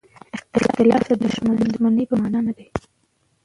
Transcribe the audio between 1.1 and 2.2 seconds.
د دښمنۍ په